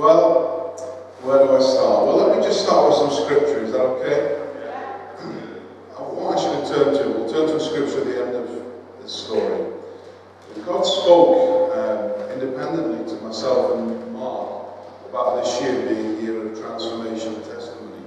[0.00, 0.80] Well,
[1.20, 2.06] where do I start?
[2.06, 3.60] Well, let me just start with some scripture.
[3.60, 4.32] Is that okay?
[5.98, 8.48] I want you to turn to, we'll turn to a scripture at the end of
[9.02, 9.60] this story.
[10.64, 14.72] God spoke um, independently to myself and Mark
[15.10, 18.00] about this year being a year of transformation and testimony.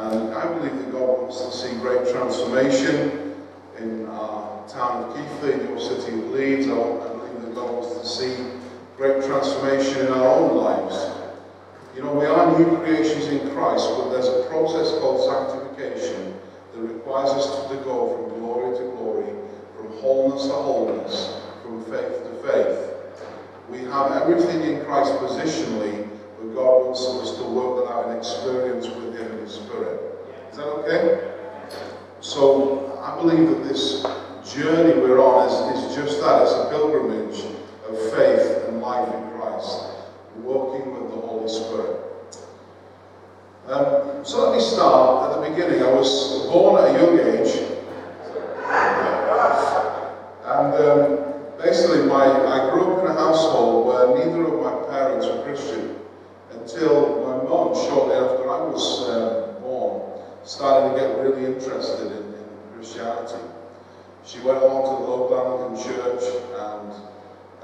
[0.00, 3.36] And I believe that God wants to see great transformation
[3.76, 6.68] in our town of Keighley, in your city of Leeds.
[6.68, 8.62] I believe that God wants to see
[9.02, 11.10] great transformation in our own lives.
[11.96, 16.38] You know, we are new creations in Christ, but there's a process called sanctification
[16.72, 19.34] that requires us to go from glory to glory,
[19.76, 23.22] from wholeness to wholeness, from faith to faith.
[23.68, 28.16] We have everything in Christ positionally, but God wants us to work that out in
[28.18, 30.00] experience with Him in His Spirit.
[30.52, 31.32] Is that okay?
[32.20, 34.02] So I believe that this
[34.54, 35.72] journey we're on is,
[36.42, 37.44] It's a pilgrimage
[37.88, 39.78] of faith and life in Christ,
[40.38, 42.02] walking with the Holy Spirit.
[43.68, 45.84] Um, so let me start at the beginning.
[45.84, 47.62] I was born at a young age,
[50.42, 55.26] and um, basically, my I grew up in a household where neither of my parents
[55.26, 56.00] were Christian
[56.50, 62.34] until my mom, shortly after I was uh, born, started to get really interested in,
[62.34, 62.44] in
[62.74, 63.61] Christianity.
[64.24, 66.22] She went along to the local Anglican church
[66.54, 66.92] and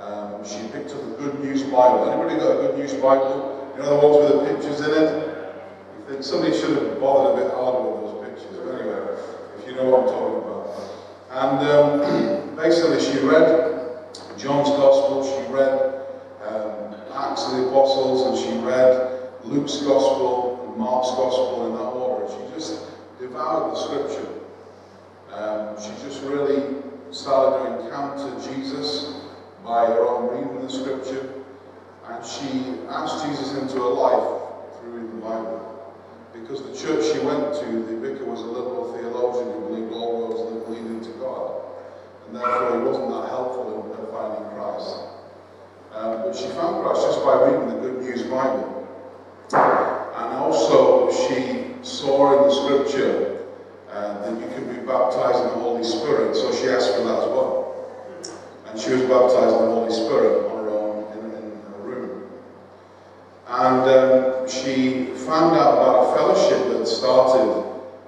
[0.01, 2.11] um, she picked up a Good News Bible.
[2.11, 3.73] Anybody got a Good News Bible?
[3.77, 5.55] You know the ones with the pictures in it?
[5.99, 8.59] You think somebody should have bothered a bit harder with those pictures.
[8.59, 9.23] But anyway,
[9.57, 10.59] if you know what I'm talking about.
[11.31, 14.03] And um, basically, she read
[14.37, 15.79] John's Gospel, she read
[16.43, 21.91] um, Acts of the Apostles, and she read Luke's Gospel and Mark's Gospel in that
[21.95, 22.27] order.
[22.27, 22.83] She just
[23.21, 24.38] devoured the Scripture.
[25.33, 29.23] Um, she just really started to encounter Jesus
[29.65, 31.35] by her own reading the Scripture,
[32.09, 34.43] and she asked Jesus into her life
[34.81, 35.95] through the Bible.
[36.33, 40.29] Because the church she went to, the vicar was a liberal theologian who believed all
[40.29, 41.63] roads leading to God.
[42.27, 44.97] And therefore he wasn't that helpful in her finding Christ.
[45.95, 48.87] Um, but she found Christ just by reading the Good News Bible.
[49.53, 53.38] And also she saw in the scripture
[53.91, 57.23] uh, that you can be baptized in the Holy Spirit, so she asked for that
[57.23, 57.55] as well.
[58.67, 62.23] And she was baptized in the Holy Spirit on her own in, in her room.
[63.49, 67.65] And um, she found out about a fellowship that started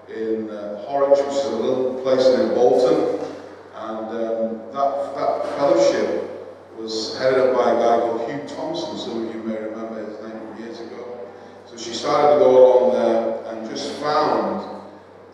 [0.08, 3.26] in uh, Horwich, which is a little place near Bolton.
[3.74, 6.30] And um, that, that fellowship
[6.76, 8.98] was headed up by a guy called Hugh Thompson.
[8.98, 11.28] Some of you may remember his name from years ago.
[11.66, 14.69] So she started to go along there and just found,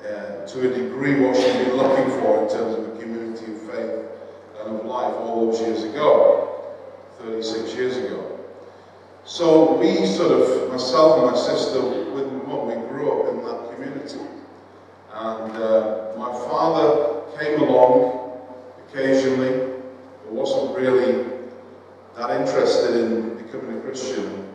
[0.07, 3.63] uh, to a degree, what she'd been looking for in terms of a community of
[3.63, 4.05] faith
[4.61, 6.75] and of life all those years ago,
[7.21, 8.39] 36 years ago.
[9.25, 13.75] So we sort of, myself and my sister, with mum, we grew up in that
[13.75, 14.21] community.
[15.13, 18.39] And uh, my father came along
[18.89, 19.73] occasionally,
[20.25, 21.25] but wasn't really
[22.17, 24.47] that interested in becoming a Christian.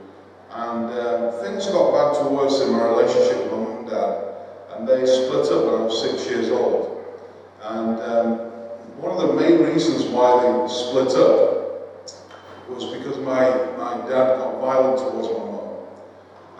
[0.52, 4.31] And um, things got bad to worse in my relationship with my mum and dad.
[4.82, 7.06] And they split up when I was six years old.
[7.62, 8.30] And um,
[8.98, 12.10] one of the main reasons why they split up
[12.68, 13.46] was because my,
[13.78, 15.86] my dad got violent towards my mum.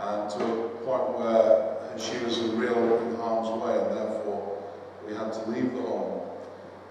[0.06, 4.62] And to a point where she was in real in harm's way, and therefore
[5.08, 6.22] we had to leave the home.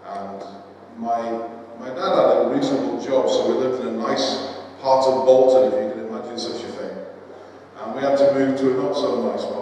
[0.05, 0.43] And
[0.99, 1.31] my,
[1.79, 5.73] my dad had a reasonable job, so we lived in a nice part of Bolton,
[5.73, 6.97] if you can imagine such a thing.
[7.79, 9.60] And we had to move to a not so nice part.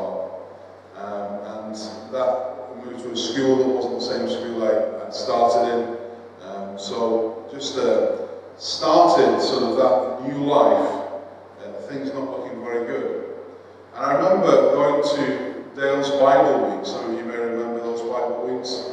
[2.13, 5.99] That moved to a school that wasn't the same school I had started in.
[6.49, 11.11] Um, so just uh, started sort of that new life,
[11.61, 13.37] uh, things not looking very good.
[13.95, 16.87] And I remember going to Dales Bible Week.
[16.87, 18.91] Some of you may remember those Bible weeks.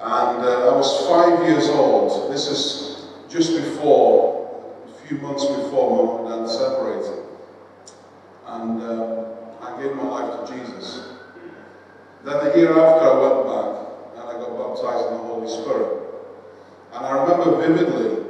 [0.00, 2.30] And uh, I was five years old.
[2.32, 7.24] This is just before, a few months before my mum and dad separated.
[8.46, 9.26] And um,
[9.62, 11.13] I gave my life to Jesus.
[12.24, 13.84] Then the year after, I went back
[14.16, 16.08] and I got baptized in the Holy Spirit.
[16.94, 18.24] And I remember vividly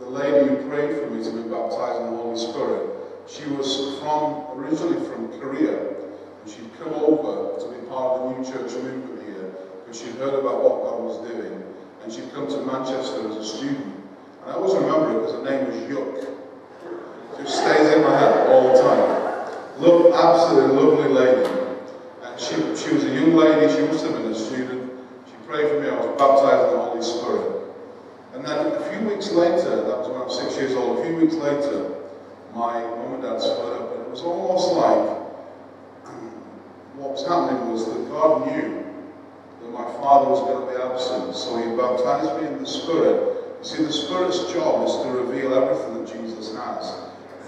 [0.00, 2.90] the lady who prayed for me to be baptized in the Holy Spirit.
[3.28, 8.38] She was from originally from Korea, and she'd come over to be part of the
[8.38, 9.54] new church movement here
[9.84, 11.62] because she'd heard about what God was doing,
[12.02, 13.94] and she'd come to Manchester as a student.
[14.42, 16.26] And I always remember it because her name was Yuk.
[17.38, 19.80] Just stays in my head all the time.
[19.80, 21.55] Look, absolutely lovely lady.
[22.38, 24.92] She, she was a young lady, she must have been a student.
[25.26, 27.74] She prayed for me, I was baptized in the Holy Spirit.
[28.34, 31.04] And then a few weeks later, that was when I was six years old, a
[31.04, 31.96] few weeks later,
[32.52, 35.16] my mum and dad split up, and it was almost like
[36.12, 36.28] um,
[37.00, 38.84] what was happening was that God knew
[39.62, 43.56] that my father was going to be absent, so he baptized me in the Spirit.
[43.60, 46.92] You see, the Spirit's job is to reveal everything that Jesus has.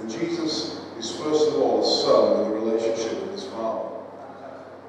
[0.01, 3.98] And Jesus is first of all a son with a relationship with his Father.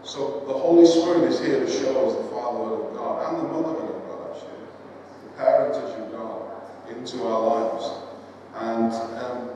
[0.03, 3.51] So the Holy Spirit is here to show us the fatherhood of God and the
[3.51, 4.63] motherhood of God, actually,
[5.23, 6.51] the parentage of God
[6.89, 7.91] into our lives.
[8.55, 9.49] And um,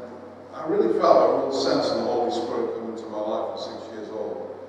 [0.54, 3.60] I really felt a real sense of the Holy Spirit come into my life at
[3.60, 4.60] six years old.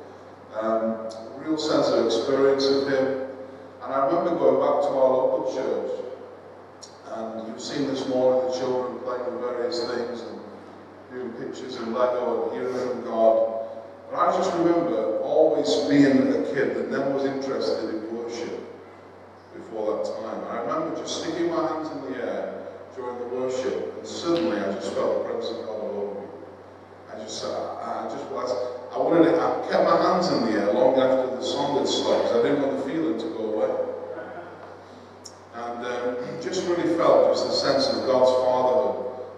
[0.55, 3.29] Um, a real sense of experience of Him.
[3.83, 5.91] And I remember going back to our local church,
[7.15, 10.41] and you've seen this morning the children playing various things and
[11.13, 13.54] doing pictures and Lego and hearing God.
[14.17, 18.61] I just remember always being a kid that never was interested in worship
[19.55, 20.39] before that time.
[20.41, 24.59] And I remember just sticking my hands in the air during the worship, and suddenly
[24.59, 26.27] I just felt the presence of God all over me.
[27.13, 28.51] I just, I, I just was,
[28.95, 31.89] I wanted it, I kept my hands in the air long after the song had
[31.89, 33.95] stopped, because I didn't want the feeling to go away.
[35.55, 38.95] And um, just really felt just a sense of God's fatherhood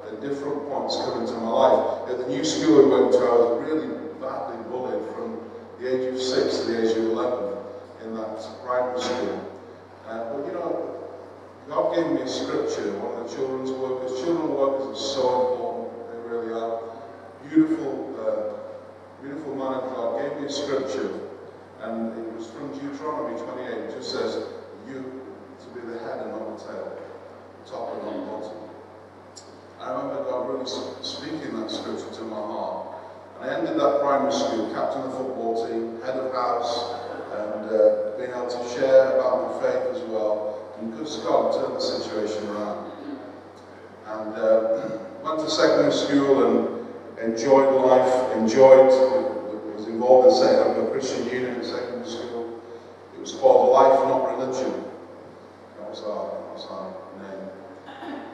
[0.08, 2.10] at different points coming to my life.
[2.10, 3.86] At the new school we went to, I was really
[4.20, 5.38] badly bullied from
[5.78, 7.56] the age of six to the age of 11
[8.04, 9.52] in that primary school.
[10.08, 10.96] Uh, but you know,
[11.68, 14.22] God gave me a scripture, one of the children's workers.
[14.22, 16.78] Children workers are so important, they really are.
[17.50, 21.10] Beautiful, uh, beautiful man of God gave me a scripture,
[21.82, 23.66] and it was from Deuteronomy 28.
[23.66, 24.46] It just says,
[24.86, 25.02] You
[25.58, 26.98] to be the head and not the tail,
[27.66, 28.58] top and not bottom.
[29.82, 30.70] I remember God really
[31.02, 32.94] speaking that scripture to my heart.
[33.40, 36.94] And I ended that primary school, captain of the football team, head of house,
[37.34, 40.56] and uh, being able to share about my faith as well.
[40.86, 42.92] And good God turned the situation around.
[44.06, 48.86] And uh, went to secondary school and enjoyed life, enjoyed,
[49.74, 52.62] was involved in setting up a Christian union in secondary school.
[53.16, 54.84] It was called Life Not Religion.
[55.80, 57.50] That was our, that was our name.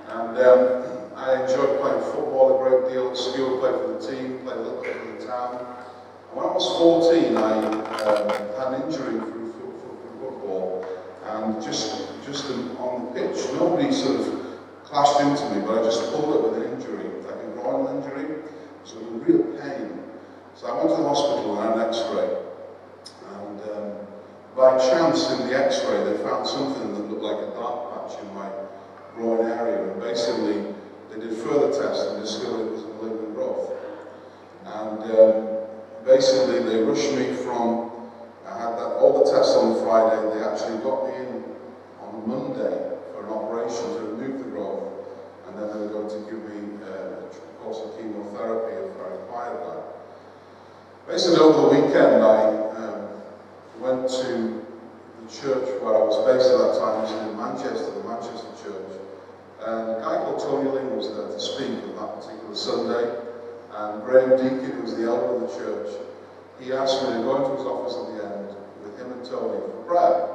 [0.08, 4.40] And um, I enjoyed playing football a great deal at school, played for the team,
[4.40, 5.54] played a little bit for the town.
[6.34, 8.28] When I was 14, I um,
[8.58, 9.42] had an injury through
[10.20, 10.86] football.
[11.24, 14.42] And just, just on the pitch, nobody sort of
[14.84, 18.42] clashed into me, but I just pulled up with an injury, like a groin injury.
[18.84, 20.02] So was real pain.
[20.54, 22.36] So I went to the hospital and had an x-ray.
[23.34, 24.06] And um,
[24.56, 28.34] by chance in the x-ray, they found something that looked like a dark patch in
[28.34, 28.50] my
[29.14, 29.92] groin area.
[29.92, 30.74] And basically,
[31.10, 33.70] they did further tests and discovered it was a malignant growth.
[34.64, 35.48] And um,
[36.04, 37.90] basically, they rushed me from,
[38.46, 41.51] I had that, all the tests on Friday, they actually got me in
[42.12, 44.92] on Monday for an operation to remove the growth.
[45.46, 49.08] And then they were going to give me uh, a course of chemotherapy if I
[49.16, 49.82] required that.
[51.08, 52.38] Basically, over the weekend, I
[52.78, 53.08] um,
[53.80, 54.62] went to
[55.20, 58.52] the church where I was based at that time, which was in Manchester, the Manchester
[58.62, 58.92] Church.
[59.62, 63.18] And a guy called Tony Ling was there to speak on that particular Sunday.
[63.72, 65.90] And Graham Deacon, who was the elder of the church,
[66.60, 69.58] he asked me to go into his office at the end with him and Tony
[69.58, 70.31] for prayer.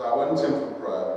[0.00, 1.12] So I went in for prayer.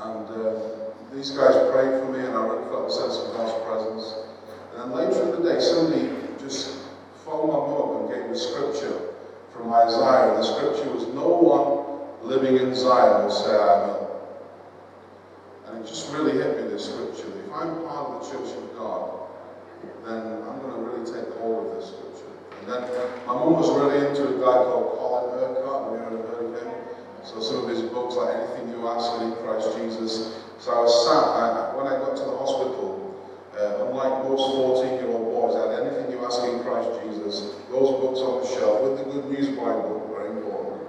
[0.00, 3.52] And uh, these guys prayed for me, and I really felt a sense of God's
[3.68, 4.32] presence.
[4.72, 6.08] And then later in the day, somebody
[6.40, 6.88] just
[7.20, 9.12] phoned my mum and gave me scripture
[9.52, 10.40] from Isaiah.
[10.40, 13.92] The scripture was, No one living in Zion will say, I.
[15.68, 17.28] And it just really hit me, this scripture.
[17.44, 19.20] If I'm part of the church of God,
[20.08, 22.32] then I'm going to really take hold of this scripture.
[22.64, 22.82] And then
[23.28, 25.92] my mum was really into a guy called Colin Urquhart.
[25.92, 26.82] Have you ever heard of him?
[27.24, 30.42] So some of his books, like Anything You Ask in Christ Jesus.
[30.58, 33.14] So I was sat, I, when I got to the hospital,
[33.54, 38.18] uh, unlike most 14-year-old boys, I had Anything You Ask in Christ Jesus, those books
[38.18, 40.82] on the shelf, with the Good News Bible, very important,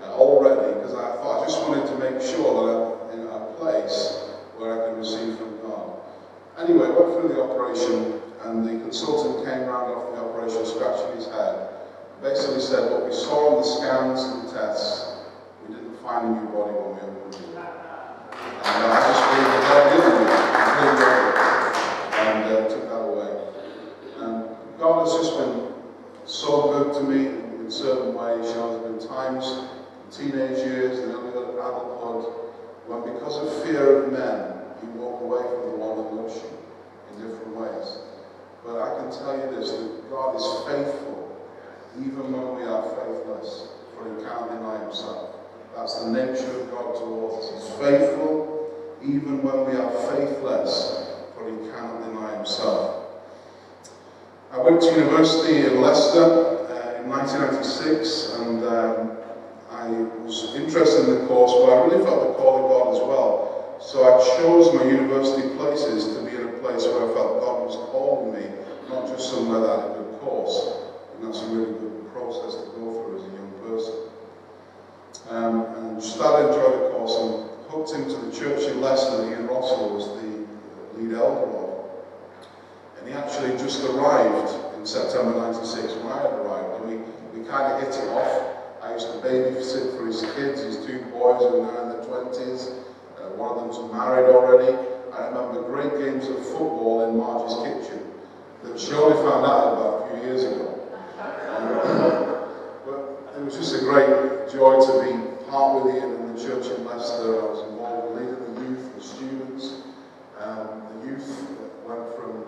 [0.00, 3.22] uh, all ready, because I thought I just wanted to make sure that I'm in
[3.28, 6.00] a place where I can receive from God.
[6.66, 11.26] Anyway, went through the operation, and the consultant came round after the operation, scratching his
[11.26, 11.68] head,
[12.20, 15.30] basically said, what we saw on the scans and the tests,
[15.62, 17.54] we didn't find a new body when we opened it.
[17.54, 20.02] And I just feel that God it,
[20.58, 21.26] completely
[22.18, 23.30] and uh, took that away.
[24.18, 24.34] And
[24.76, 25.70] God has just been
[26.24, 27.26] so good to me
[27.62, 28.44] in certain ways.
[28.50, 32.26] You know, there's been times, in teenage years, and early adulthood,
[32.88, 36.52] when because of fear of men, you walk away from the one that loves you
[37.10, 37.88] in different ways.
[38.64, 41.38] But I can tell you this, that God is faithful,
[41.98, 45.36] even when we are faithless, for he can't deny himself.
[45.76, 47.52] That's the nature of God towards us.
[47.52, 48.70] He's faithful,
[49.02, 51.04] even when we are faithless,
[51.34, 53.06] for he cannot deny himself.
[54.50, 59.16] I went to university in Leicester uh, in 1996, and um,
[59.70, 59.88] I
[60.24, 63.55] was interested in the course, but I really felt the call of God as well.
[63.80, 67.66] So I chose my university places to be in a place where I felt God
[67.66, 68.48] was calling me
[68.88, 70.80] not just somewhere that had a good course.
[71.14, 73.94] And that's a really good process to go through as a young person.
[75.28, 79.46] Um, and started enjoying the course and hooked into the church in Leicester that Ian
[79.46, 80.46] Russell was the
[80.96, 81.90] lead elder of.
[82.98, 86.80] And he actually just arrived in September 96 when I had arrived.
[86.80, 86.96] And we,
[87.38, 88.56] we kind of hit it off.
[88.82, 92.04] I used to babysit for his kids, his two boys who are now in their
[92.04, 92.86] 20s.
[93.36, 94.72] One of them's married already.
[95.12, 98.00] I remember great games of football in Margie's kitchen
[98.62, 100.88] that she only found out about a few years ago.
[102.84, 104.08] but it was just a great
[104.48, 105.12] joy to be
[105.50, 107.36] part with Ian in the church in Leicester.
[107.36, 109.84] I was involved in leading the youth, the students.
[110.40, 111.28] Um, the youth
[111.84, 112.40] went from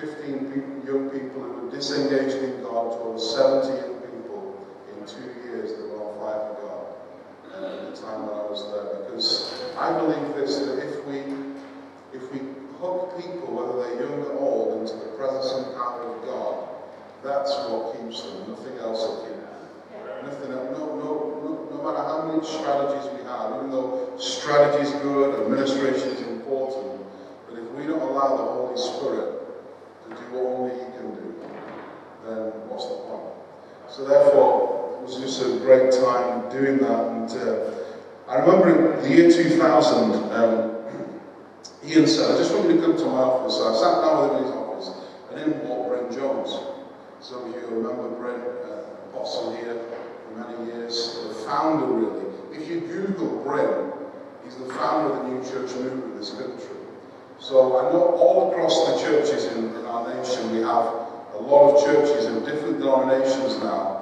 [0.00, 4.56] 15 people, young people who were disengaged in God to over 70 young people
[4.88, 6.73] in two years that were on fire for God
[7.64, 9.04] at the time that I was there.
[9.04, 11.18] Because I believe this, that if we,
[12.12, 16.24] if we hook people, whether they're young or old, into the presence and power of
[16.24, 16.68] God,
[17.24, 19.54] that's what keeps them, nothing else will keep them.
[20.28, 24.84] Nothing else, no, no, no, no matter how many strategies we have, even though strategy
[24.84, 27.00] is good, administration is important,
[27.48, 29.40] but if we don't allow the Holy Spirit
[30.04, 31.34] to do only He can do,
[32.28, 33.32] then what's the point?
[33.88, 37.06] So therefore, was just a great time doing that.
[37.12, 37.74] And uh,
[38.28, 40.70] I remember in the year 2000, um,
[41.84, 43.56] Ian said, I just want you to come to my office.
[43.56, 44.88] So I sat down with him in his office,
[45.30, 46.56] and in walked Bryn Jones.
[47.20, 52.24] Some of you remember Bryn, uh, apostle here for many years, the founder really.
[52.52, 53.92] If you Google Bryn,
[54.44, 56.80] he's the founder of the New Church movement in this country.
[57.38, 60.86] So I know all across the churches in, in our nation, we have
[61.34, 63.93] a lot of churches of different denominations now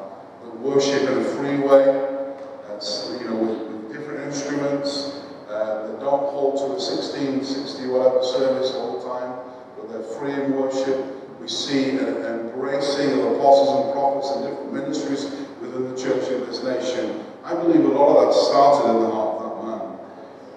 [0.61, 2.37] worship in a free way,
[2.69, 7.87] that's, you know, with, with different instruments, uh, they don't hold to a 16, 60
[7.89, 9.39] whatever service all the time,
[9.77, 10.99] but they're free in worship.
[11.41, 15.25] We see an embracing of apostles and prophets and different ministries
[15.61, 17.25] within the church in this nation.
[17.45, 19.99] I believe a lot of that started in the heart of that man.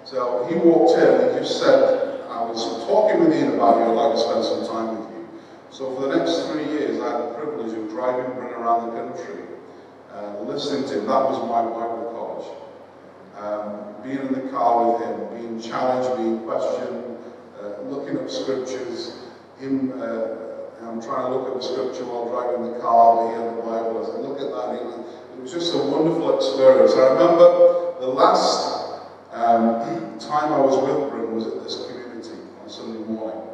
[0.04, 3.84] So he walked in and he just said, I was talking with Ian about you,
[3.84, 5.28] I'd like to spend some time with you.
[5.70, 9.02] So for the next three years, I had the privilege of driving Bryn around the
[9.02, 9.42] country,
[10.16, 11.06] uh, listening to him.
[11.06, 12.48] That was my Bible college.
[13.36, 17.18] Um, being in the car with him, being challenged, being questioned,
[17.60, 19.18] uh, looking up scriptures,
[19.60, 23.62] him, uh, I'm trying to look up scripture while driving the car, he had the
[23.62, 24.66] Bible, I said, look at that,
[25.36, 26.94] it was just a wonderful experience.
[26.94, 32.70] I remember the last um, time I was with Bryn was at this community on
[32.70, 33.44] Sunday morning.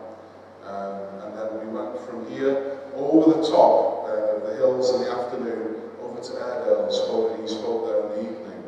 [0.62, 5.02] Um, and then we went from here over the top uh, of the hills in
[5.02, 8.62] the afternoon over to Airedale and spoke, and he spoke there in the evening.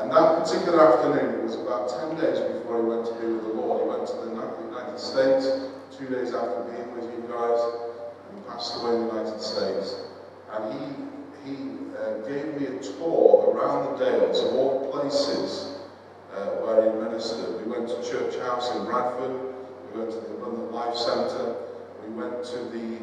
[0.00, 3.44] And that particular afternoon, it was about 10 days before he went to be with
[3.44, 3.82] the Lord.
[3.82, 5.68] He went to the United States,
[6.48, 7.60] days being with you guys,
[8.30, 8.44] and
[8.80, 9.96] away in the United States.
[10.52, 11.54] And he, he
[11.96, 15.78] uh, gave me a tour around the Dales of all places
[16.34, 17.64] uh, where he ministered.
[17.64, 19.54] We went to Church House in Bradford,
[19.92, 21.56] we went to the Abundant Life Centre,
[22.06, 22.98] we went to the,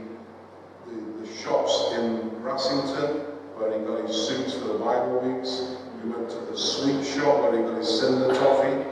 [0.88, 5.78] the, the shops in Brassington, where he got his suits for the Bible weeks.
[6.04, 8.86] We went to the sweet shop where he got his cinder toffee.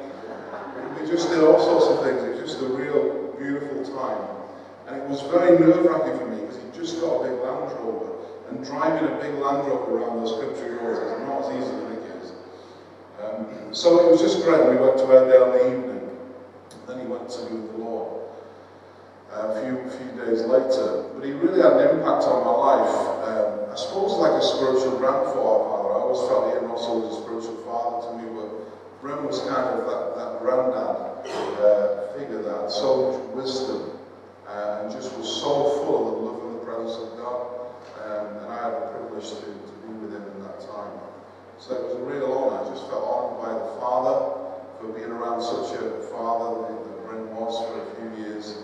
[1.00, 2.24] We just did all sorts of things.
[2.24, 4.43] It was just a real beautiful time.
[4.88, 8.20] And it was very nerve-wracking for me because he just got a big Land Rover.
[8.50, 11.92] And driving a big Land Rover around those country roads is not as easy as
[11.92, 12.32] it is.
[13.24, 14.60] Um, so it was just great.
[14.68, 16.10] We went to Airedale in the evening.
[16.88, 18.28] Then he went to the Lord
[19.32, 21.08] uh, a few, few days later.
[21.16, 22.96] But he really had an impact on my life.
[23.24, 25.96] Um, I suppose like a spiritual grandfather.
[25.96, 28.52] I always felt Ian Russell was a spiritual father to me, but
[29.00, 31.24] Bryn was kind of that, that granddad
[31.64, 33.93] uh, figure that so much wisdom
[34.54, 37.42] uh, and just was so full of the love and the presence of God.
[38.06, 40.94] Um, and I had the privilege to, to be with him in that time.
[41.58, 42.62] So it was a real honour.
[42.62, 44.16] I just felt honoured by the Father
[44.78, 48.62] for being around such a father that, the Bryn was for a few years.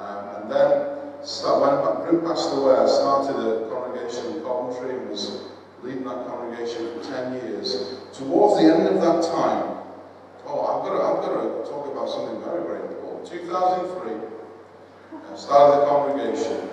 [0.00, 5.10] Um, and then start, when Bryn passed away, I started a congregation in Coventry and
[5.10, 8.00] was leading that congregation for 10 years.
[8.16, 9.76] Towards the end of that time,
[10.48, 13.28] oh, I've got to, I've got to talk about something very, very important.
[13.28, 14.37] 2003,
[15.30, 16.70] I started the congregation,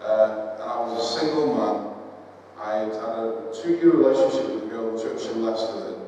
[0.00, 1.92] uh, and I was a single man.
[2.62, 5.98] I had had a two-year relationship with a girl in church in Leicester that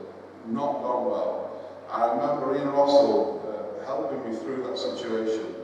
[0.47, 1.45] not gone well.
[1.91, 5.55] I remember Ian Russell uh, helping me through that situation.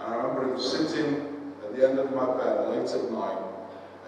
[0.00, 3.38] And I remember him sitting at the end of my bed late at night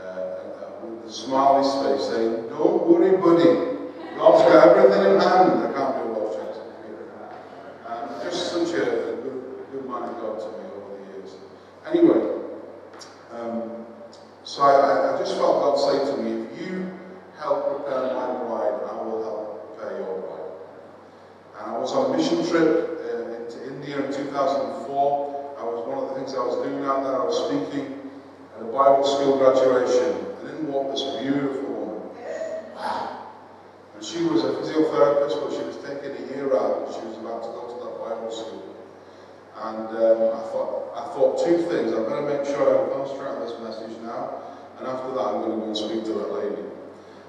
[0.00, 3.78] uh, with a smiley face saying, Don't worry, buddy.
[4.16, 5.62] God's got everything in hand.
[5.62, 6.66] I can't do a Welsh accent.
[7.88, 11.36] And just such a, a good, good man of God to me over the years.
[11.90, 12.20] Anyway,
[13.32, 13.86] um,
[14.44, 16.92] so I, I just felt God say to me, if you
[17.38, 20.52] help prepare my bride, I will help prepare your bride.
[21.58, 25.56] And I was on a mission trip uh, into India in 2004.
[25.58, 27.22] I was one of the things I was doing out there.
[27.22, 28.10] I was speaking
[28.54, 30.12] at a Bible school graduation,
[30.44, 32.08] and in walked this beautiful woman.
[32.76, 33.32] Wow.
[33.94, 37.16] And she was a physiotherapist, but she was taking a year out, and she was
[37.16, 38.68] about to go to that Bible school.
[39.58, 41.92] And um, I thought, I thought two things.
[41.92, 44.17] I better make sure I concentrate on this message now,
[44.78, 46.62] and after that, I'm going to go and speak to that lady.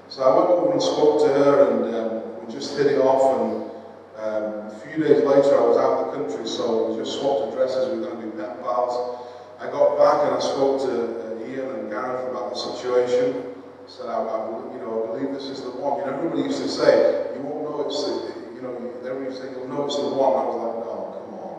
[0.10, 3.40] So I went over and spoke to her, and um, we just hit it off.
[3.40, 3.70] And
[4.18, 7.54] um, a few days later, I was out of the country, so we just swapped
[7.54, 7.94] addresses.
[7.94, 9.26] We are going to be pen pals.
[9.60, 13.54] I got back and I spoke to uh, Ian and Gareth about the situation.
[13.86, 14.38] Said, I, I,
[14.74, 16.00] you know, I believe this is the one.
[16.00, 19.42] You know, everybody used to say, you won't know it's the, you know, everybody used
[19.42, 20.38] to say, you'll know it's the one.
[20.38, 21.58] I was like, no, come on,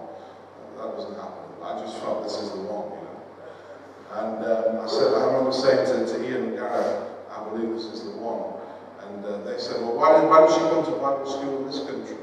[0.78, 1.44] that doesn't happen.
[1.58, 2.99] I just felt this is the one.
[4.12, 8.02] And um, I said, I remember saying to, to Ian Gareth, I believe this is
[8.10, 8.42] the one.
[9.06, 11.78] And uh, they said, well, why why did she come to Bible school in this
[11.86, 12.16] country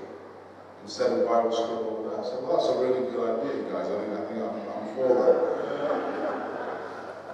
[0.84, 2.20] instead of Bible school over there?
[2.20, 3.88] I said, well, that's a really good idea, guys.
[3.88, 5.40] I think, I think I'm, I'm for that.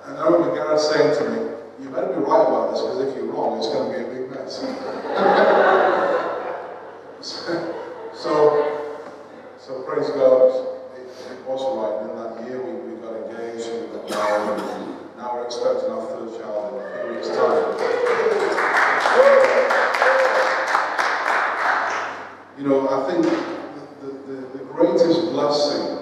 [0.06, 1.38] And I remember Gareth saying to me,
[1.82, 4.08] you better be right about this, because if you're wrong, it's going to be a
[4.08, 4.62] big mess.
[8.14, 8.30] so,
[9.58, 10.73] so praise God,
[11.46, 11.96] was right.
[12.04, 14.64] In that year, we, we got engaged and we got married.
[14.64, 17.64] And now we're expecting our third child in a few weeks' time.
[22.58, 26.00] You know, I think the, the, the greatest blessing,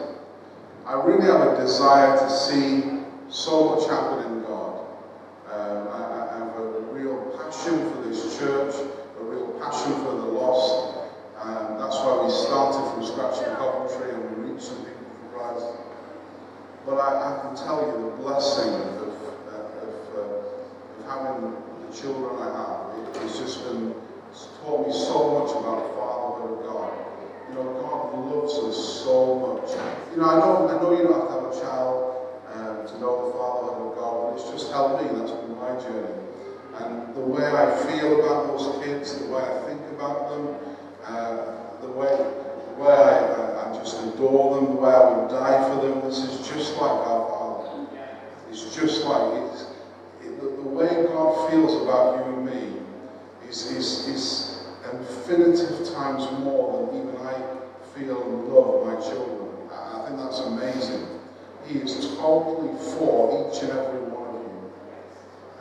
[0.86, 4.86] I really have a desire to see so much happen in God.
[5.50, 6.00] Um, I,
[6.36, 8.76] I have a real passion for this church,
[9.20, 10.98] a real passion for the lost.
[11.44, 15.40] And that's why we started from scratch in Coventry and we reached some people for
[15.40, 15.66] Christ.
[16.86, 21.52] But I, I can tell you the blessing of, uh, of, uh, of having
[21.88, 23.16] the children I have.
[23.16, 23.94] It, it's just been,
[24.32, 26.92] it's taught me so much about the fatherhood of God.
[27.50, 29.70] You know, God loves us so much.
[30.12, 31.96] You know, I know, I know you don't have to have a child
[32.54, 35.20] um, to know the fatherhood of God, but it's just helped me.
[35.20, 36.18] That's been my journey.
[36.80, 40.56] And the way I feel about those kids, the way I think about them,
[41.06, 45.30] uh, the way, the way I, I, I just adore them, the way I would
[45.30, 47.88] die for them, this is just like our Father.
[48.50, 49.64] It's just like it's,
[50.24, 52.80] it, the, the way God feels about you and me
[53.50, 57.34] is, is, is infinitive times more than even I
[57.94, 59.50] feel and love my children.
[59.70, 61.06] I, think that's amazing.
[61.68, 64.72] He is totally for each and every one of you,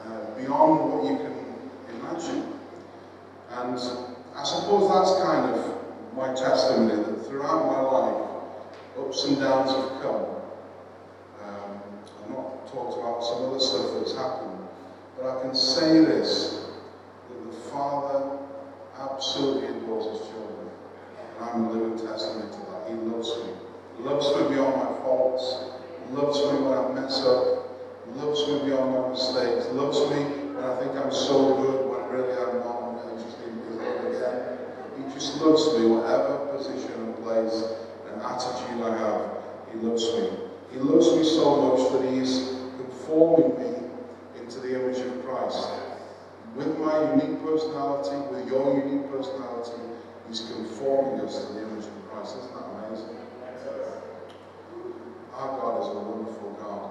[0.07, 2.53] uh, beyond what you can imagine.
[3.51, 3.75] And
[4.37, 8.31] I suppose that's kind of my testimony that throughout my life,
[8.97, 10.25] ups and downs have come.
[11.43, 11.83] Um,
[12.23, 14.50] I've not talked about some other stuff that's happened,
[15.21, 16.67] but I can say this
[17.29, 18.39] that the Father
[18.99, 20.71] absolutely adores his children.
[21.39, 22.89] And I'm a living testament to that.
[22.89, 23.53] He loves me.
[24.01, 25.77] Loves me beyond my faults.
[26.13, 27.69] Loves me when I mess up.
[28.17, 29.69] Loves me beyond my mistakes.
[29.73, 30.25] Loves me
[30.57, 33.05] when I think I'm so good when really I'm not.
[33.05, 34.59] And I just again.
[34.97, 37.63] He just loves me, whatever position and place
[38.09, 39.31] and attitude I have.
[39.71, 40.31] He loves me.
[40.73, 42.21] He loves me so much that he
[43.11, 43.91] conforming me
[44.51, 45.69] into the image of Christ.
[46.57, 49.79] With my unique personality, with your unique personality,
[50.31, 52.37] he's conforming us to the image of Christ.
[52.39, 53.17] Isn't that amazing?
[55.35, 56.91] Our God is a wonderful God.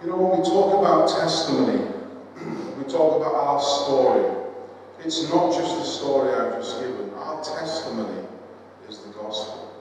[0.00, 1.82] You know, when we talk about testimony,
[2.78, 4.46] we talk about our story.
[5.04, 7.12] It's not just the story I've just given.
[7.14, 8.26] Our testimony
[8.88, 9.72] is the gospel.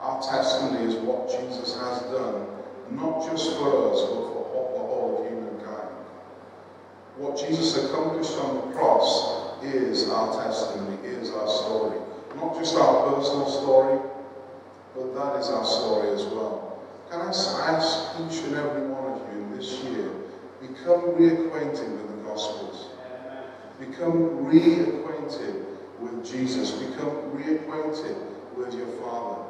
[0.00, 2.46] Our testimony is what Jesus has done,
[2.90, 5.88] not just for us, but for the whole of humankind.
[7.16, 11.98] What Jesus accomplished on the cross is our testimony, is our story.
[12.36, 14.00] Not just our personal story,
[14.94, 16.82] but that is our story as well.
[17.10, 20.10] Can I ask each and every one of you this year,
[20.60, 22.88] become reacquainted with the Gospels.
[23.78, 25.64] Become reacquainted
[26.00, 26.70] with Jesus.
[26.72, 28.16] Become reacquainted
[28.56, 29.42] with your Father.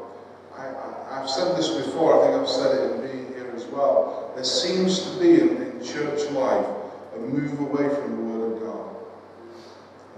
[0.56, 4.32] I, have said this before, I think I've said it in being here as well.
[4.34, 6.66] There seems to be in, in church life
[7.14, 8.96] a move away from the Word of God,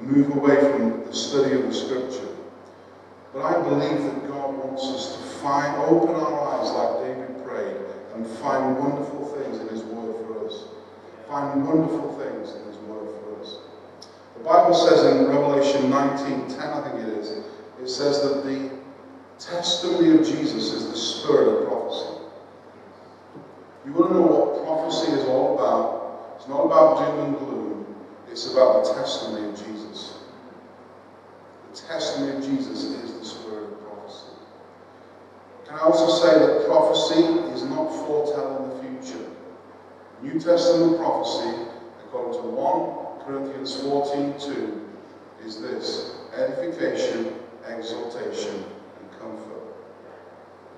[0.00, 2.28] move away from the study of the Scripture.
[3.33, 7.76] But I believe that God wants us to find, open our eyes like David prayed,
[8.14, 10.64] and find wonderful things in His Word for us.
[11.28, 13.59] Find wonderful things in His Word for us.
[14.37, 17.44] The Bible says in Revelation 19:10, I think it is,
[17.80, 18.70] it says that the
[19.38, 22.20] testimony of Jesus is the spirit of prophecy.
[23.85, 26.37] You want to know what prophecy is all about?
[26.37, 27.73] It's not about doom and gloom.
[28.34, 30.18] It's about the testimony of Jesus.
[31.70, 34.26] The testimony of Jesus is the spirit of prophecy.
[35.64, 37.22] Can I also say that prophecy
[37.54, 39.24] is not foretelling the future?
[40.20, 41.62] New Testament prophecy,
[42.02, 44.90] according to 1 Corinthians 14 2,
[45.46, 47.36] is this edification,
[47.68, 48.64] exaltation,
[48.98, 49.62] and comfort.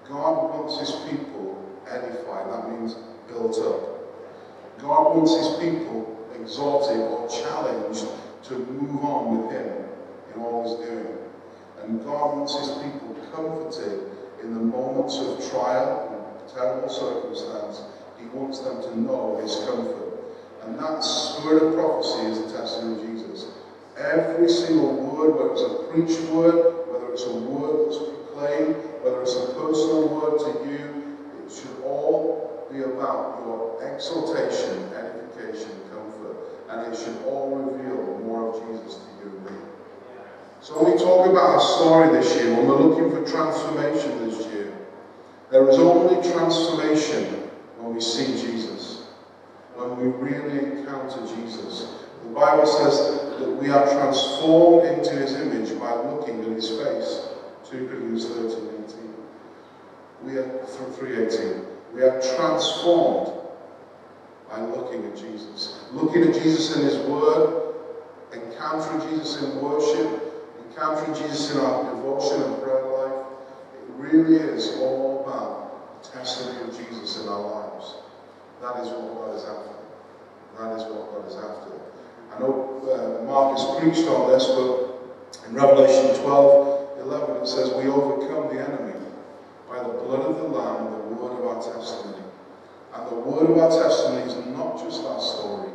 [0.07, 2.97] God wants his people edified, that means
[3.29, 4.79] built up.
[4.79, 8.07] God wants his people exalted or challenged
[8.45, 9.85] to move on with him
[10.35, 11.19] in all he's doing.
[11.83, 14.11] And God wants his people comforted
[14.43, 17.83] in the moments of trial and terrible circumstance.
[18.19, 20.07] He wants them to know his comfort.
[20.63, 23.51] And that spirit of prophecy is the testimony of Jesus.
[23.97, 29.23] Every single word, whether it's a preached word, whether it's a word that's proclaimed, whether
[29.23, 35.71] it's a personal word to you, it should all be about your exaltation, edification,
[36.69, 39.53] and it should all reveal more of Jesus to you and me.
[40.61, 44.47] So when we talk about our story this year, when we're looking for transformation this
[44.47, 44.73] year,
[45.51, 49.07] there is only transformation when we see Jesus,
[49.75, 52.05] when we really encounter Jesus.
[52.25, 57.29] The Bible says that we are transformed into his image by looking at his face.
[57.71, 59.15] 2 Corinthians 13, 18.
[60.25, 63.46] We are, from 318, we are transformed
[64.57, 65.85] by looking at Jesus.
[65.93, 67.75] Looking at Jesus in his word,
[68.33, 70.23] encountering Jesus in worship,
[70.69, 73.27] encountering Jesus in our devotion and prayer life.
[73.75, 77.97] It really is all about the testimony of Jesus in our lives.
[78.63, 79.77] That is what God is after.
[80.59, 81.73] That is what God is after.
[82.35, 87.71] I know uh, Mark has preached on this, but in Revelation 12, 11, it says,
[87.75, 88.95] We overcome the enemy
[89.69, 92.26] by the blood of the Lamb and the word of our testimony.
[92.95, 95.71] And the word of our testimony is not just our story,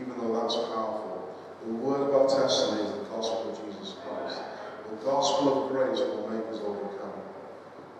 [0.00, 1.34] even though that's powerful.
[1.66, 4.40] The word of our testimony is the gospel of Jesus Christ.
[4.90, 7.12] The gospel of grace will make us overcome.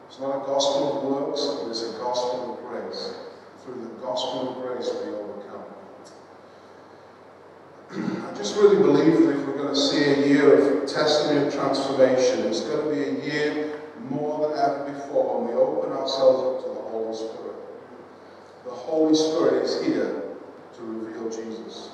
[0.09, 3.15] It's not a gospel of works, but it's a gospel of grace.
[3.65, 5.65] Through the gospel of grace we overcome.
[8.29, 11.55] I just really believe that if we're going to see a year of testimony of
[11.55, 16.43] transformation, it's going to be a year more than ever before when we open ourselves
[16.43, 17.52] up to the Holy Spirit.
[18.65, 20.23] The Holy Spirit is here
[20.75, 21.91] to reveal Jesus.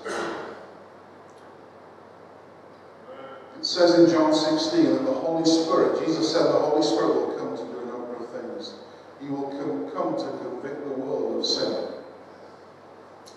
[3.58, 7.38] It says in John 16 that the Holy Spirit, Jesus said the Holy Spirit will
[7.38, 8.74] come to do a number of things.
[9.20, 11.88] He will come, come to convict the world of sin.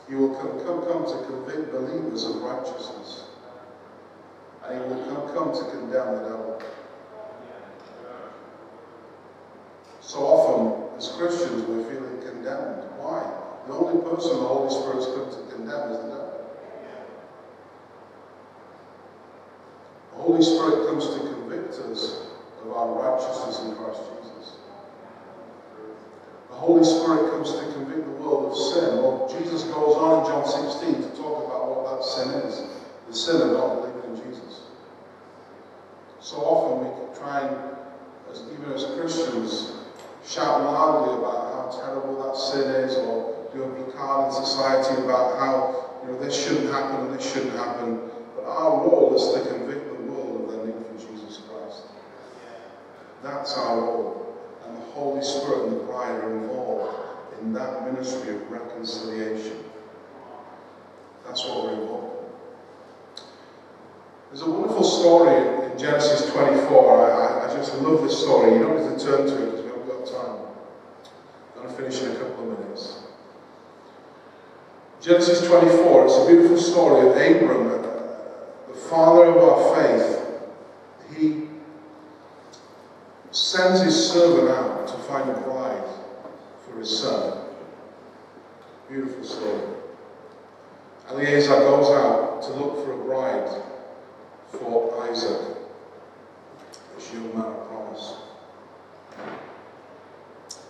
[0.07, 3.25] He will come, come, come to convict believers of righteousness.
[4.65, 6.61] And he will come, come to condemn the devil.
[10.01, 12.90] So often, as Christians, we're feeling condemned.
[13.67, 16.31] The only person the Holy Spirit's come to condemn is the devil.
[20.11, 22.25] The Holy Spirit comes to convict us
[22.63, 24.57] of our righteousness in Christ Jesus.
[26.49, 28.97] The Holy Spirit comes to convict the world of sin.
[28.97, 32.63] Well, Jesus goes on in John 16 to talk about what that sin is.
[33.07, 34.61] The sin of not believing in Jesus.
[36.19, 37.57] So often we try and,
[38.31, 39.73] as, even as Christians,
[40.25, 45.37] shout loudly about how terrible that sin is, or do a placard in society about
[45.39, 47.99] how you know this shouldn't happen and this shouldn't happen.
[48.35, 51.83] But our role is to convict the world of their need for Jesus Christ.
[53.23, 54.21] That's our role
[54.65, 59.63] and the Holy Spirit and the bride are involved in that ministry of reconciliation.
[61.25, 63.23] That's what we're involved in.
[64.29, 67.11] There's a wonderful story in, Genesis 24.
[67.11, 68.53] I, I, just love this story.
[68.53, 70.45] You don't need to turn to it because we haven't got time.
[71.55, 73.00] I'm going to finish in a couple of minutes.
[75.01, 77.69] Genesis 24, it's a beautiful story of Abram,
[78.67, 80.27] the father of our faith.
[81.17, 81.47] He
[83.31, 85.83] sends his servant out to find a bride
[86.63, 87.39] for his son.
[88.87, 89.61] Beautiful story.
[91.09, 93.63] Eliezer goes out to look for a bride
[94.51, 95.57] for Isaac,
[96.95, 98.17] this young man of promise.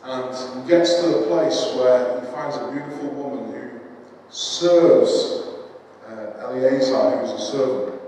[0.03, 3.20] And he gets to the place where he finds a beautiful woman
[4.31, 5.47] serves
[6.07, 8.01] uh, Eliezer, who's a servant,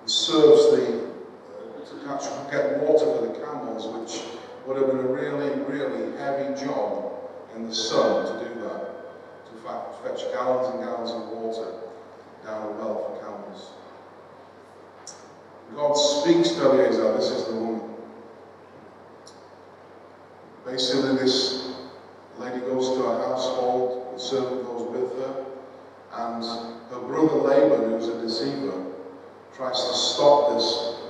[0.00, 4.22] and serves the uh, to catch, get water for the camels, which
[4.66, 7.12] would have been a really, really heavy job
[7.56, 8.94] in the sun to do that,
[9.46, 11.80] to fetch gallons and gallons of water
[12.44, 13.70] down a well for camels.
[15.74, 17.90] God speaks to Eliezer, this is the woman.
[20.64, 21.74] Basically, this
[22.38, 25.44] lady goes to her household, the servant goes with her,
[26.12, 26.44] and
[26.90, 28.86] her brother Laban, who's a deceiver,
[29.54, 31.00] tries to stop this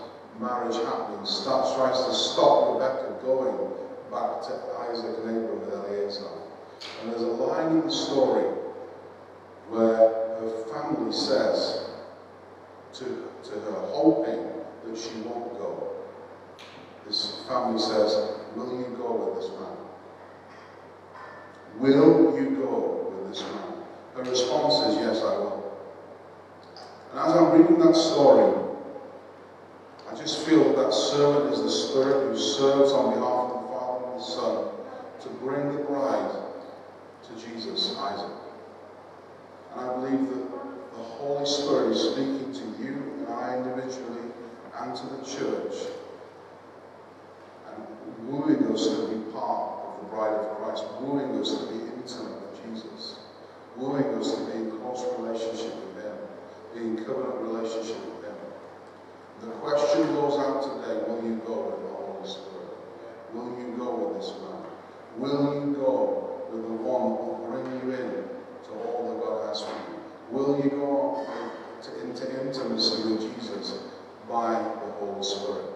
[0.41, 3.71] marriage happening, starts, tries to stop Rebecca going
[4.11, 4.61] back to
[4.91, 6.29] Isaac and Abraham with Eliezer.
[7.03, 8.45] And there's a line in the story
[9.69, 11.91] where her family says
[12.95, 13.05] to,
[13.45, 14.49] to her, hoping
[14.85, 15.95] that she won't go.
[17.07, 18.17] This family says,
[18.57, 19.77] Will you go with this man?
[21.79, 23.85] Will you go with this man?
[24.15, 25.79] Her response is, Yes, I will.
[27.11, 28.65] And as I'm reading that story,
[30.11, 33.69] I just feel that that servant is the Spirit who serves on behalf of the
[33.69, 34.75] Father and the Son
[35.23, 36.31] to bring the bride
[37.25, 38.31] to Jesus, Isaac.
[39.73, 40.51] And I believe that
[40.93, 44.31] the Holy Spirit is speaking to you and I individually
[44.79, 45.75] and to the church
[48.27, 52.41] wooing us to be part of the bride of Christ, wooing us to be intimate
[52.41, 53.21] with Jesus,
[53.77, 56.17] wooing us to be in close relationship with Him,
[56.75, 58.37] be in covenant relationship with Him.
[59.41, 62.55] The question goes out today, will you go with the Holy Spirit?
[63.35, 64.63] Will you go with this man?
[65.19, 68.11] Will you go with the one that will bring you in
[68.65, 70.01] to all that God has for you?
[70.31, 71.27] Will you go
[71.83, 73.79] to, into intimacy with Jesus
[74.29, 75.67] by the Holy Spirit?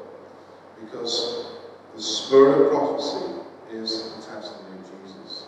[0.81, 1.59] Because
[1.95, 3.35] the spirit of prophecy
[3.73, 5.47] is the testimony of Jesus.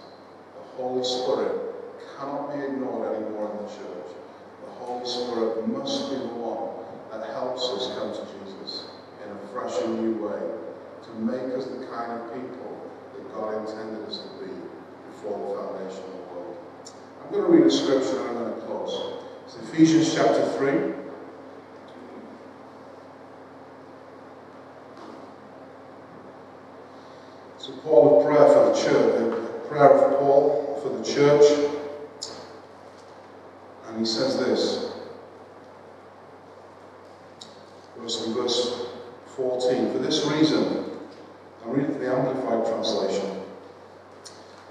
[0.55, 1.75] The Holy Spirit
[2.17, 4.17] cannot be ignored anymore in the church.
[4.65, 8.91] The Holy Spirit must be the one that helps us come to Jesus
[9.25, 10.41] in a fresh and new way
[11.03, 14.53] to make us the kind of people that God intended us to be
[15.13, 16.57] before the foundation of the world.
[17.25, 19.25] I'm going to read a scripture and I'm going to close.
[19.47, 21.01] It's Ephesians chapter 3.
[27.57, 31.71] It's a call of prayer for the church, a prayer of Paul for the church.
[33.87, 34.93] And he says this,
[37.99, 38.87] verse in verse
[39.37, 39.93] 14.
[39.93, 40.91] For this reason,
[41.65, 43.43] I read the Amplified Translation.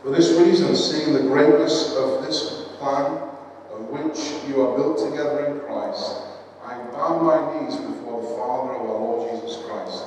[0.03, 3.29] For this reason, seeing the greatness of this plan,
[3.71, 4.17] of which
[4.47, 6.23] you are built together in Christ,
[6.63, 10.03] I bow my knees before the Father of our Lord Jesus Christ,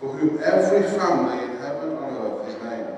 [0.00, 2.96] for whom every family in heaven and earth is named.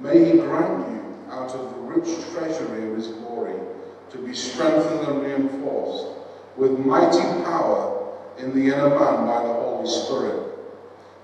[0.00, 3.54] May he grant you, out of the rich treasury of his glory,
[4.08, 6.06] to be strengthened and reinforced
[6.56, 10.58] with mighty power in the inner man by the Holy Spirit.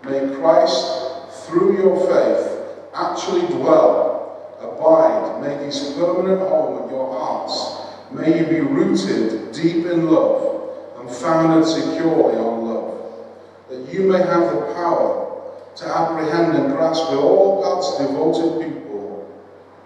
[0.05, 7.77] May Christ, through your faith, actually dwell, abide, make his permanent home in your hearts.
[8.13, 13.25] May you be rooted deep in love and founded securely on love,
[13.71, 15.36] that you may have the power
[15.77, 18.77] to apprehend and grasp with all God's devoted people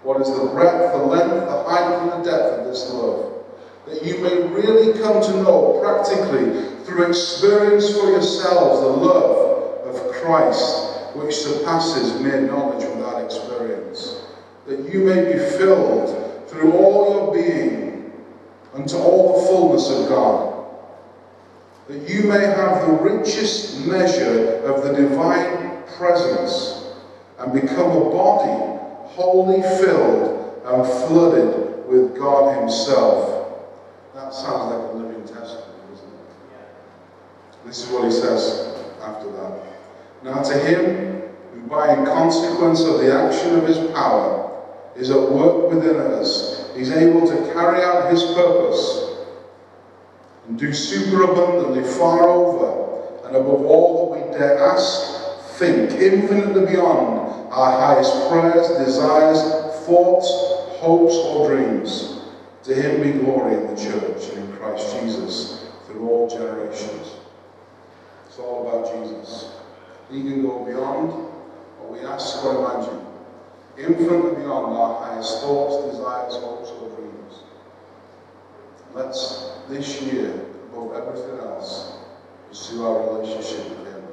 [0.03, 3.33] what is the breadth, the length, the height, and the depth of this love,
[3.85, 10.11] that you may really come to know practically through experience for yourselves the love of
[10.13, 14.23] Christ, which surpasses mere knowledge without experience,
[14.65, 18.13] that you may be filled through all your being
[18.73, 20.65] unto all the fullness of God,
[21.87, 25.70] that you may have the richest measure of the divine
[26.01, 26.95] presence
[27.37, 28.79] and become a body
[29.13, 33.59] wholly filled and flooded with God Himself.
[34.15, 37.65] That sounds like a living testimony, doesn't it?
[37.65, 39.63] This is what he says after that.
[40.23, 41.21] Now to him
[41.53, 44.63] who by consequence of the action of his power
[44.95, 49.17] is at work within us, he's able to carry out his purpose
[50.47, 55.20] and do superabundantly far over and above all that we dare ask,
[55.61, 59.39] think, infinitely beyond our highest prayers, desires,
[59.85, 60.27] thoughts,
[60.81, 62.21] hopes, or dreams.
[62.63, 67.15] To him be glory in the church and in Christ Jesus through all generations.
[68.25, 69.51] It's all about Jesus.
[70.09, 71.11] He can go beyond
[71.79, 73.05] what we ask or imagine,
[73.77, 77.43] infinitely beyond our highest thoughts, desires, hopes, or dreams.
[78.93, 81.93] Let's, this year, above everything else,
[82.49, 84.03] pursue our relationship with Him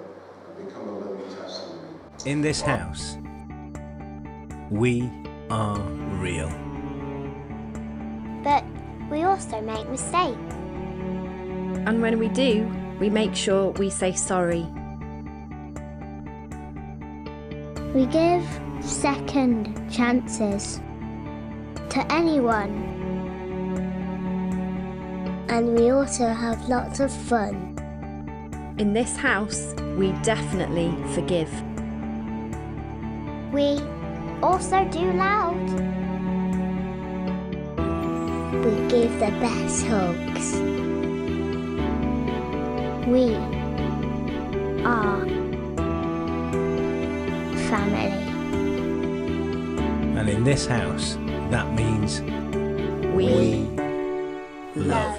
[0.48, 1.88] and become a living testimony.
[2.24, 3.16] In this house,
[4.70, 5.08] we
[5.50, 5.78] are
[6.18, 6.50] real.
[8.42, 8.64] But
[9.08, 10.36] we also make mistakes.
[11.86, 14.66] And when we do, we make sure we say sorry.
[17.94, 18.44] We give
[18.80, 20.80] second chances
[21.90, 22.84] to anyone.
[25.48, 27.76] And we also have lots of fun.
[28.78, 31.48] In this house, we definitely forgive.
[33.58, 33.74] We
[34.40, 35.58] also do loud.
[38.64, 40.60] We give the best hugs.
[43.10, 43.34] We
[44.84, 45.26] are
[47.66, 48.14] family.
[50.16, 51.18] And in this house,
[51.50, 52.20] that means
[53.12, 53.52] We, we
[54.76, 54.86] love.
[54.86, 55.17] Love.